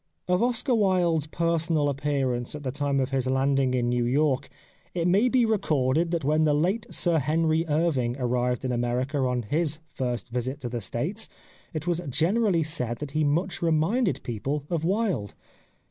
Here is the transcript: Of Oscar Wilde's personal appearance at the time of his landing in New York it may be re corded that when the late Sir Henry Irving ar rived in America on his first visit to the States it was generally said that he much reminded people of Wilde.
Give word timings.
Of 0.27 0.41
Oscar 0.41 0.73
Wilde's 0.73 1.27
personal 1.27 1.87
appearance 1.87 2.55
at 2.55 2.63
the 2.63 2.71
time 2.71 2.99
of 2.99 3.11
his 3.11 3.27
landing 3.27 3.75
in 3.75 3.87
New 3.87 4.03
York 4.03 4.49
it 4.95 5.07
may 5.07 5.29
be 5.29 5.45
re 5.45 5.59
corded 5.59 6.09
that 6.09 6.23
when 6.23 6.43
the 6.43 6.55
late 6.55 6.87
Sir 6.89 7.19
Henry 7.19 7.67
Irving 7.67 8.17
ar 8.17 8.25
rived 8.27 8.65
in 8.65 8.71
America 8.71 9.19
on 9.19 9.43
his 9.43 9.77
first 9.85 10.29
visit 10.29 10.59
to 10.61 10.69
the 10.69 10.81
States 10.81 11.29
it 11.71 11.85
was 11.85 12.01
generally 12.09 12.63
said 12.63 12.97
that 12.97 13.11
he 13.11 13.23
much 13.23 13.61
reminded 13.61 14.23
people 14.23 14.65
of 14.71 14.83
Wilde. 14.83 15.35